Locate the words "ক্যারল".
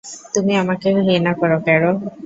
1.65-1.95